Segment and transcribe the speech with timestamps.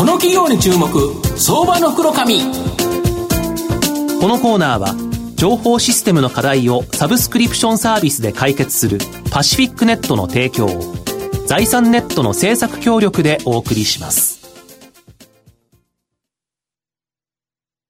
[0.00, 0.88] この企業に注目
[1.36, 2.46] 相場の袋紙こ
[4.28, 4.94] のコーナーは
[5.34, 8.96] 情報システムの課題をサブスクリプションサービスで解決する
[9.30, 10.94] パシフィックネットの提供を
[11.46, 14.39] 財産ネットの政策協力でお送りします。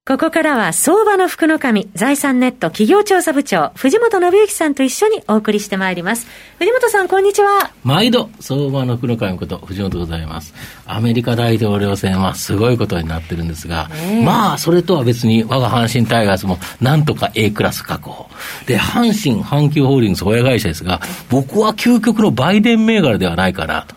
[0.07, 6.27] ここからは相場の福の神、財産ネット企業調査部長、藤本信之さんと一緒にお送りしてまいります。
[6.59, 7.71] 藤本さん、こんにちは。
[7.85, 10.55] 毎度、相場の福の神こと、藤本でございます。
[10.87, 13.91] アメリカ大統領選はすごいことになってるんですが、
[14.25, 18.31] まあ、それとは別に、我が阪神タイガースも、なんとか A クラス確保。
[18.67, 23.95] で、阪神阪急ホールディングス親会社ですが、僕は究極のバイデン銘柄ではないかなと。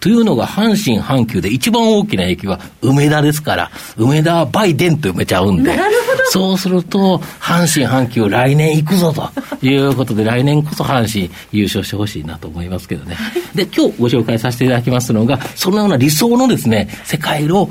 [0.00, 5.78] というのが阪神阪急で一番大きな駅は梅田ですから、梅田はバイデンと埋めちゃうんで、
[6.28, 9.30] そうすると、阪神阪急来年行くぞと
[9.64, 13.16] いうことで、来年こそ阪神優勝してほしいなと思いますけどね。
[13.54, 17.68] で、今日ご紹介させていただきますのが、そのような理想のですね、世界を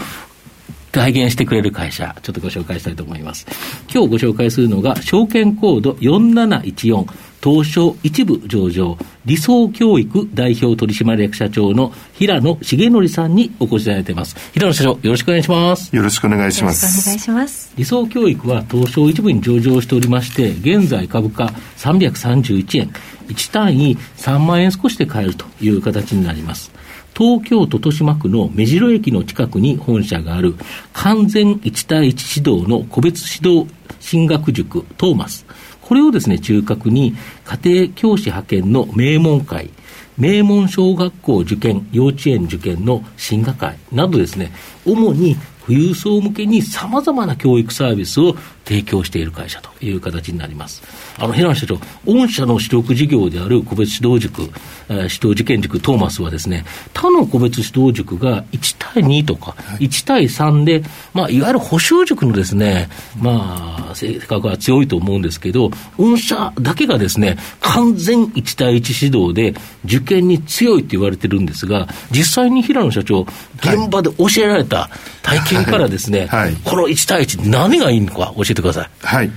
[0.96, 3.46] 体現してくれる会社、ちょっとご紹介したいと思います。
[3.94, 7.06] 今日ご紹介するのが、証券コード4714、
[7.44, 14.38] 東証一部上場、理想教育代表取締役社長の平野重則さんにお越しいただいています。
[14.54, 15.94] 平野社長、よろしくお願いします。
[15.94, 16.86] よろしくお願いします。
[16.86, 17.74] お願いします。
[17.78, 22.94] 理想教育は東証一部に上場しておりまして、現在株価331円、
[23.28, 26.75] 1単位3万円少しで買えるという形になります。
[27.18, 30.56] 東京都豊島区の目白駅の近くに本社がある
[30.92, 35.46] 完全1対1指導の個別指導進学塾トーマス。
[35.82, 39.70] これをですね、中核に家庭教師派遣の名門会、
[40.18, 44.52] 名門小学校受験、幼稚園受験の進学会などですね、
[44.86, 50.84] 主に富裕層向けにさまざまな教育サービスを提供している会社という形になります。
[51.18, 54.42] あの、平野社長、御社の主力事業である個別指導塾、
[54.90, 62.90] えー、指導受験塾トーマスはですね、他の個別指導塾が1対2とか、1対3で、まあ、いわゆる補修塾のですね、
[63.22, 69.54] まあ、性格は強いと思うんですけど、御社だけがですね、完全1対1指導で
[69.86, 73.26] 受験に強いって言われてるんですが、実際に平野社長、
[73.58, 74.90] 現場で教えられた
[75.22, 76.40] 体験からですね、はい。
[76.46, 78.90] はい、この1対1、何がいいのか教えてください。
[79.02, 79.32] はい。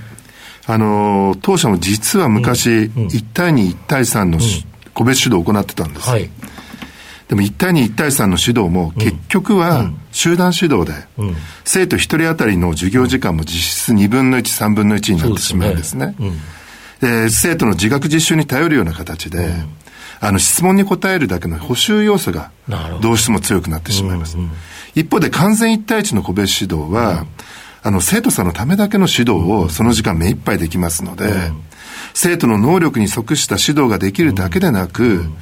[0.65, 4.39] あの当社も実は昔、1対2、1対3の、
[4.93, 6.07] 個別指導を行ってたんです。
[6.07, 6.29] はい、
[7.27, 10.93] でも1対2、1対3の指導も結局は集団指導で、
[11.63, 16.15] 生徒1人当たりの授業時間も実質2分の1、3分の1になってしまうんですね。
[17.01, 19.53] で、生徒の自学実習に頼るような形で、
[20.19, 22.51] あの質問に答えるだけの補修要素が
[23.01, 23.13] ど。
[23.13, 24.37] うしても強くなってしまいます。
[24.93, 27.25] 一方で完全1対1の個別指導は、
[27.81, 31.63] あの、生徒さんのためだけの指導をその時間目いっぱいできますので、うん、
[32.13, 35.37] 生徒の能力に即した指導ができるだけでなく、うん、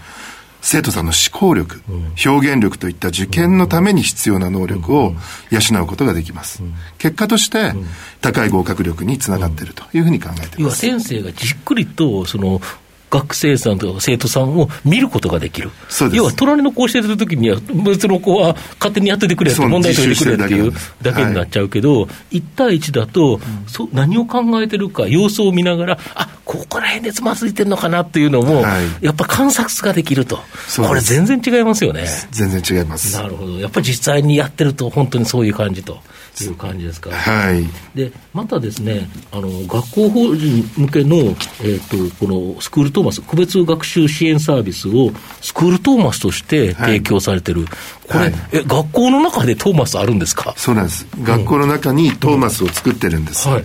[0.61, 5.13] 生徒さんの思考力、うん、表現力といった受験のために必要な能力を
[5.49, 6.61] 養うことができます。
[6.97, 7.73] 結果として、
[8.21, 10.77] 高い合格力につながっているというふうに考えています。
[10.77, 12.61] 先生がじっくりと、その、
[13.09, 15.71] 学生さんとか生徒さんを見ることができる。
[16.13, 30.39] 要は、隣の子を教えてるときには、別の子は勝手にやっててくれって、問題解いてくれっていうだけになっちゃうけど、はい、1対1だと、うん、そ何を考えてるか、様子を見ながら、あここら辺でつまずいてるのかなっていうのも、はい、やっぱ観察ができると、
[30.77, 32.05] これ、全然違いますよね。
[32.31, 33.13] 全然違います。
[33.17, 33.59] なるほど。
[33.59, 35.99] やっぱり実際にやってると、本当にそういう感じと。
[36.39, 37.09] いう感じですか。
[37.09, 37.67] はい。
[37.95, 47.61] で、またですね、あの、学校法人向けの、えっ、ー、と、このスクールトーマス、個別学習支援サービスをスクールトーマスとして提供されてる。
[47.61, 47.69] はい、
[48.07, 50.53] これ、はい、え、学校の中でトーマスあるんですか？
[50.57, 51.07] そうなんです。
[51.23, 53.49] 学校の中にトーマスを作ってるんです。
[53.49, 53.63] うん、はい。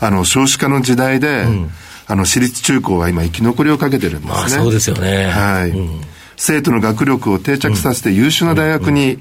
[0.00, 1.70] あの、少子化の時代で、うん、
[2.08, 4.32] あの、私立中高は今生き残りをかけてるんですね。
[4.32, 5.26] まあ、そうですよね。
[5.26, 5.70] はい。
[5.70, 6.00] うん
[6.40, 9.18] 生徒の学力を定着させて優秀な大学に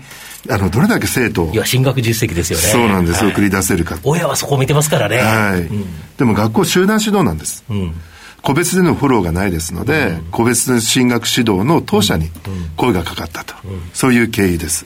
[0.50, 2.66] あの、どれだけ生徒いや、進学実績ですよね。
[2.66, 3.98] そうなんです、はい、送り出せるか。
[4.04, 5.18] 親はそこを見てますからね。
[5.18, 5.62] はい。
[5.62, 5.86] うん、
[6.18, 7.66] でも学校集団指導なんです。
[7.70, 7.94] うん、
[8.42, 12.30] 個別でのフォローがないですので、うん、個別進学指導の当社に
[12.76, 13.56] 声がかかったと。
[13.94, 14.86] そういう経緯です。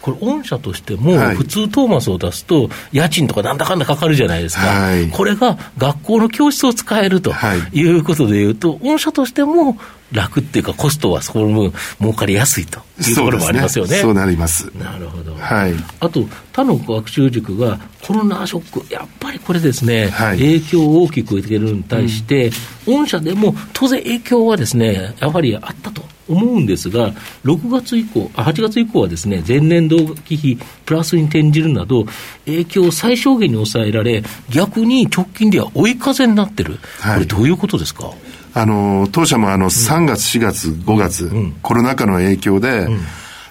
[0.00, 7.32] これ、御社としても、普通トーマスを出すと、家賃とかなんだかんだかかるじゃないですか、はい、これが学校の教室を使えると
[7.72, 7.82] い。
[7.82, 9.76] うことでいうと、御社としても
[10.12, 13.96] 楽っていうか、コストはその分、儲かりやすいというところもありますよね。
[13.96, 14.66] そう、ね,、なります。
[14.76, 15.34] なるほど。
[15.34, 15.74] はい。
[16.00, 22.50] あと、他の学習塾がコロナショック、やっぱりこれですね、はい、影響を大きく受けるのに対して、
[22.86, 26.02] うん、御社でも当然影響はですね、やはりあったと。
[26.30, 27.12] 思うんですが、
[27.44, 32.06] 6月以降、あ8月以降はですね、前年同期比プラスに転じるなど、
[32.46, 38.12] 影響を最小限に抑えられ、逆に直近では追い風になってる、これ、どういうことですか、
[38.54, 41.30] あの当社もあの3月、4月、5月、
[41.62, 42.88] コロナ禍の影響で、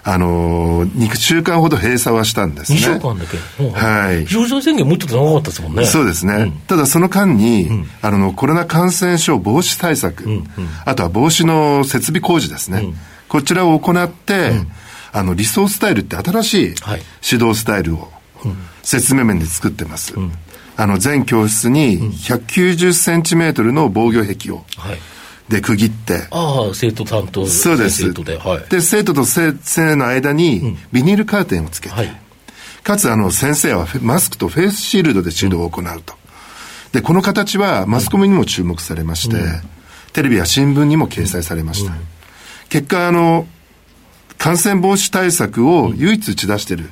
[0.03, 2.79] あのー、2週間ほど閉鎖はしたんですね。
[2.79, 3.37] 2週間だけ。
[3.79, 4.25] はい。
[4.25, 5.85] 非常事態宣言もうちょっと長かったですもんね。
[5.85, 6.33] そうですね。
[6.33, 10.31] うん、ただその間に、うん、あの、コロナ感染症防止対策、うん。
[10.31, 10.45] うん、
[10.85, 12.79] あとは防止の設備工事ですね。
[12.79, 12.95] うん、
[13.27, 14.53] こちらを行って、
[15.11, 16.75] あの、理想スタイルって新しい
[17.31, 18.11] 指導スタイルを、
[18.83, 20.13] 説明面で作ってます。
[20.81, 24.97] あの、全教室に190センチメートルの防御壁を、はい
[25.49, 26.27] で区切って。
[26.29, 28.03] ああ、生徒担当そうです。
[28.03, 28.37] 生徒で。
[28.37, 28.69] はい。
[28.69, 32.21] で、生徒と先生の間にビニールカーテンをつけて、うんはい、
[32.83, 36.13] かつ、あの、先生はマスクとフェイスシールドで指導を行うと。
[36.91, 39.61] で、この形はマスコミにも注目されまして、うん、
[40.13, 41.93] テレビや新聞にも掲載されました。
[41.93, 41.99] うん、
[42.69, 43.47] 結果、あの、
[44.39, 46.89] 感染防止対策を唯一打ち出している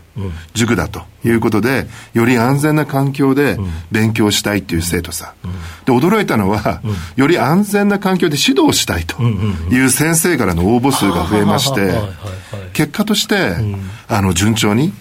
[0.54, 3.58] 塾だということで、より安全な環境で
[3.90, 5.34] 勉強したいという生徒さ。
[5.48, 5.52] ん。
[5.86, 6.82] で、驚いたのは、
[7.16, 11.94] より安全な環境で指導したいという先生からの応募数が増えまして、
[12.74, 13.56] 結果として、
[14.10, 14.92] あの、順調に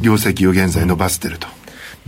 [0.00, 1.55] 業績を現在伸ばしていると。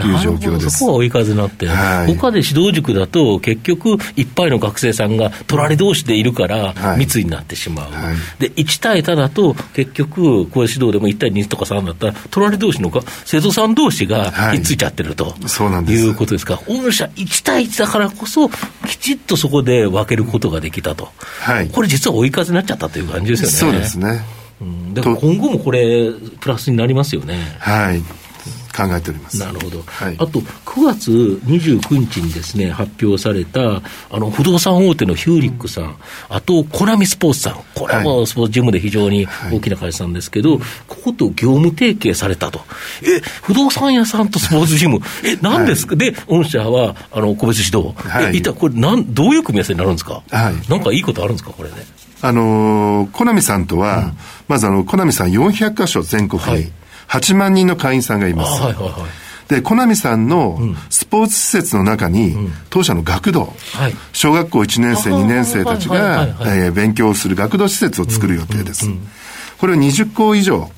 [0.02, 0.78] いう状況です。
[0.78, 12.92] そこは追い風になって、はい、他で指導塾だと、結局、いっぱいの学生さんが隣同士でいるから、密になってしまう、はい、で1対多だと、結局、こういう指導でも1対2とか3だったら、隣同士の
[13.24, 16.04] 生徒さん同士がひっついちゃってると、はい、そうなんです。
[16.04, 18.48] いうことですか、御社1対1だからこそ、
[18.86, 21.08] きちっとそこで分けることができたと、
[21.40, 23.78] はい、これ、実は追い風になっちゃったという感じですよね。
[23.78, 24.22] そうですね。
[24.60, 26.10] うん、だから今後もこれ、
[26.40, 27.56] プラスになりますよね。
[27.58, 28.02] はい
[28.76, 29.38] 考えております。
[29.38, 29.82] なるほど。
[29.86, 31.10] はい、あと、9月
[31.46, 35.94] 29日にですね、発表された、あの、不動産大手のヒューリックさん、うん、
[36.28, 42.60] あと、コナミスポーツさん、これもスポーツジムで非常に大きな会社さんですけど、はい、ここと業務提携されたと。
[43.02, 47.94] え、不動産屋さんとスポーツジム、え、何ですか、はい、で、御社は、あの、個別指導。
[47.96, 50.22] はい、え、一体これ、なん、どういう組み合わせになるんですか？
[50.30, 50.70] はい。
[50.70, 51.76] なんかいいことあるんですか、これね。
[52.20, 54.12] あのー、コナミさんとは、うん、
[54.48, 56.72] まずあの、コナミさん400箇所全国に、
[57.08, 58.62] 8万人の会員さんがいます。
[58.62, 59.28] はいはいはい。
[59.49, 60.58] で、コナミさんの
[60.90, 62.37] スポーツ施設の中に、
[62.69, 68.90] 当社の学童、はい、小学校1年生、2年生たちが、え勉強する学童施設を作る予定です。
[69.58, 70.70] これを20校以上、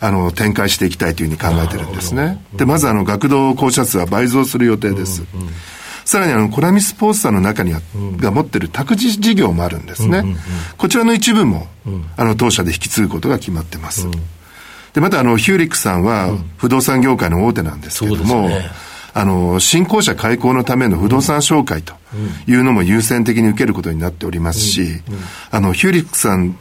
[0.00, 2.44] あの、展開していきたいというふうに考えてるんですね。
[2.54, 5.22] で、まずあの、学童校舎数は倍増する予定です。
[6.04, 7.80] さらにあの、コナミスポーツさんの中には、
[8.18, 10.36] が持ってる託児事業もあるんですね。
[10.76, 11.66] こちらの一部も、
[12.18, 14.06] あの、当社で引き継ぐことが決まってます。
[14.94, 18.70] で、またあの、ヒューリックさんは不動産業界の大手なんですけども、ね、
[19.14, 21.94] あの、新興者開校のための不動産紹介と
[22.46, 25.02] いうのも優先的に受けることになっておりますし、
[25.50, 26.56] あの、ヒューリックさん、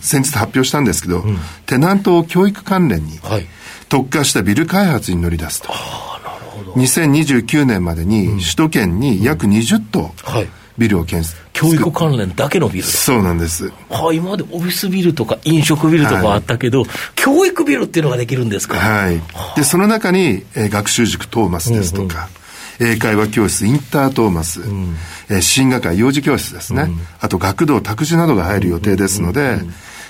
[0.00, 1.24] 先日発表したんですけど、
[1.66, 3.18] テナント教育関連に
[3.88, 5.72] 特化したビル開発に乗り出すと。
[6.76, 10.48] 2029年までに首都圏に約20棟、はい。
[10.78, 13.70] ビルを建設教育関連だけのビルそうなんです。
[13.90, 18.78] はあ、今までオフィスビルとか飲食ビルとかあったけど、はい、教育ビルっていうのができるんですか？
[18.78, 19.20] はい。
[19.56, 22.28] で、その中に、えー、学習塾トーマスですとか、
[22.80, 24.96] うんうん、英会話教室インタートーマス、うん、
[25.28, 29.58] えー、進学会幼児教室ですね、うん、あと学童託児などが入る予定ですので、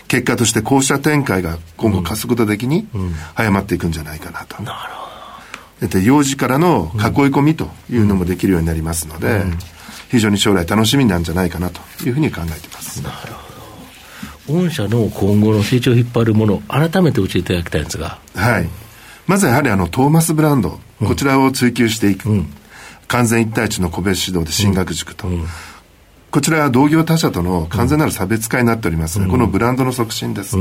[0.06, 2.86] 結果として校舎展開が今後加速度的に
[3.34, 4.62] 早まっていくんじゃないかなと。
[4.62, 5.88] なるほど。
[5.88, 7.00] で、幼児からの囲い
[7.30, 9.44] 込みというのもできるようになりますので、
[10.10, 13.00] 非常に将来楽しみなんじゃないかなというふうに考えています。
[13.02, 14.62] なるほど。
[14.64, 18.18] 御社の今後の成長を引っ張るもの、改めて教えていただきたいんですが。
[18.34, 18.68] はい。
[19.28, 22.28] まずやはりあの、トーマスブランド、こちらを追求していく。
[22.28, 22.52] うん、
[23.06, 25.28] 完全一対一の個別指導で進学塾と。
[25.28, 25.46] うんうん、
[26.32, 30.56] こちらは同業他社との完全なる差別化になっておりますこのブランドの促進です。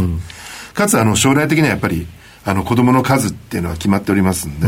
[0.75, 2.06] かつ、あの、将来的にはやっぱり、
[2.46, 4.68] あの、子供の数っていうのは決まっておりますんで、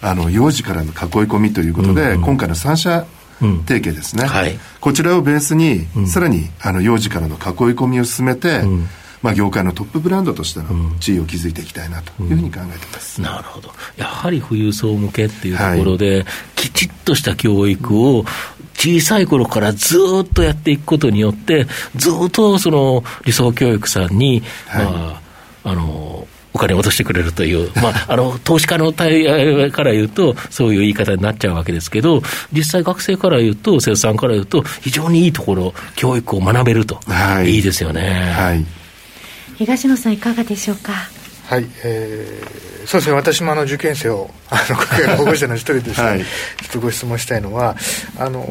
[0.00, 0.92] あの、幼児からの囲い
[1.28, 3.06] 込みということで、今回の3社
[3.40, 7.40] 提携ですね、はい、こちらをベースに、さらにあの幼児からの囲い
[7.74, 8.62] 込みを進めて、
[9.22, 10.66] まあ、業界のトップブランドとしての
[10.98, 16.24] 地位を築いていきたいなというふうに考えてます、うん、なるほど、やはり富裕層向けっていうところで、はい、
[16.56, 18.24] きちっとした教育を
[18.74, 21.66] 小さい頃からずっとやっていくことによって、
[21.96, 25.20] ずっとその理想教育さんに、はい、ま
[25.64, 38.32] あ、あのお金を落としてくれるという、まあ、あの投資家の対から言うと、そういう言い方になっちゃうわけですけど、実際、学生から言うと、生徒さんから言うと、非常にいいところ、教育を学べると、はい、いいですよね。
[38.36, 38.64] はい、
[39.56, 40.92] 東野さん、いかがでしょうか？
[41.46, 44.64] はい、えー、そうですね、私もあの受験生を、あ
[45.08, 46.26] の保護者の一人として、はい、ちょ
[46.68, 47.76] っとご質問したいのは、
[48.18, 48.46] あの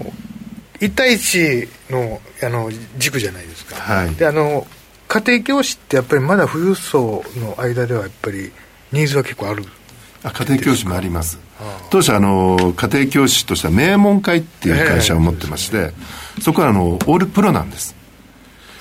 [0.79, 3.75] 1対1のあの軸じゃないですか。
[3.75, 4.67] はい、であの
[5.09, 8.51] 家庭教師ってやっぱりまだ富裕層の間ではやっぱり
[8.91, 9.65] ニーズは結構ある。
[10.23, 11.39] あ家庭教師もあります。
[11.89, 15.91] 当社あの家庭教師としては名門会っていう会社を持ってまして、
[16.41, 17.95] そこはあのオールプロなんです。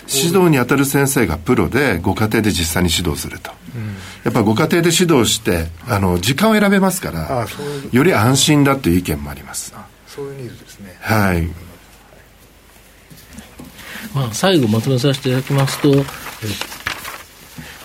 [0.06, 3.88] 指導に当たる先生がプロでご家庭で実際に指導すると、うん、
[4.25, 7.47] やっぱご家庭で指導してあの時間を選べますから
[7.92, 9.75] より安心だという意見もあります。
[10.06, 10.97] そういうニーズですね。
[11.00, 11.49] はい
[14.14, 15.90] まあ、最後まとめさせていただきますと、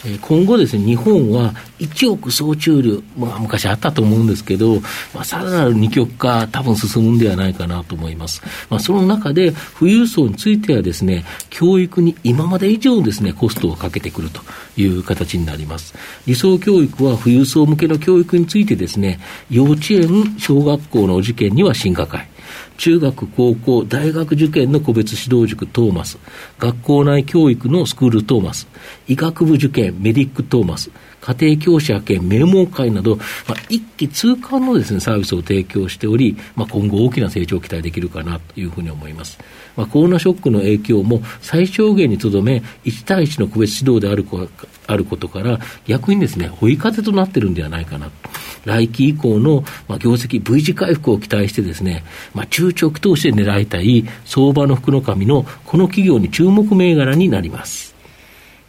[0.06, 4.82] え今後ですね、日本は1億総中流、まあ昔あったと思うんですけど、
[5.14, 8.42] まあさらなる二極化多分進むんではないかなと思います。
[8.70, 14.42] まあその中で富裕層についてはですね、教育に今まで以上ですね、コストをかけてくると
[14.76, 15.94] いう形になります。
[16.28, 22.28] 理想教育は富裕層向けの教育についてですね、幼稚園、小学校の受験には進化会。
[22.78, 26.18] 中学、高校、大学受験の個別指導塾トーマス、
[26.60, 28.68] 学校内教育のスクールトーマス、
[29.08, 30.92] 医学部受験メディックトーマス、
[31.24, 39.40] 家庭教師派遣名門会など、まあ、一気通貫のですね、サービスを提供しており、まあ、今後大きな成長を期待できるかなというふうに思います。
[39.78, 44.26] まあ、コロナショックの影響も最小限にとどめ、1対1の個別指導である
[44.86, 48.10] あることから、逆にですね、追い風となってるんではないかな。
[48.66, 52.04] 来期以降の、まあ、業績 V 字回復を期待してですね、
[52.34, 57.93] まあ、中長期投資で狙いたい相場の福の神のこの企業に注目銘柄になります。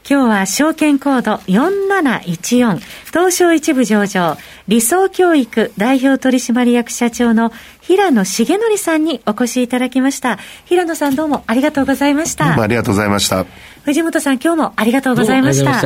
[0.06, 4.36] 今日は証券コード4714東証一部上場
[4.68, 10.38] 理想教育代表取締役社長の平野重則さんにお越しいただきました。
[10.66, 12.48] 平野さんどうもありがとうございました。
[12.48, 13.46] どうもありがとうございました。
[13.84, 15.80] 藤本さん今日もありがとうございました。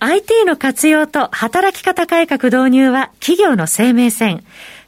[0.00, 4.44] IT の活用と働き方改革導入は企業の生命線。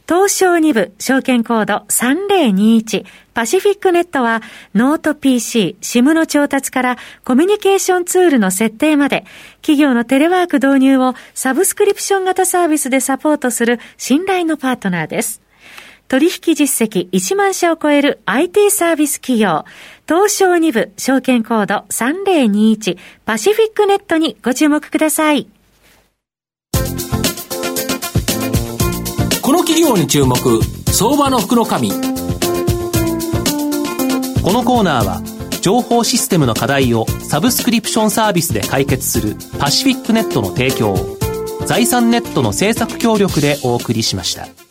[0.07, 4.41] 東証2部証券コード3021パシフィックネットは
[4.75, 9.25] ノート PC、SIM の調達からコミュニケーションツールの設定まで
[9.61, 15.41] 企業のテレワーク導入をサブスクリプション型サービスでサポートする信頼のパートナーです。
[16.07, 19.65] 取引実績1万社を超える IT サービス企業、
[20.07, 25.49] 東証2部証券コード3021パシフィックネットにご注目ください。
[29.45, 30.35] この企業に注目
[30.91, 31.97] 相場の福の神こ
[34.51, 35.21] のコーナーは
[35.61, 40.95] 情報システムの課題をサブスクリプションサービスで解決するパシフィックネットの提供
[41.67, 44.64] 財産ネットの政策協力でお送りしました。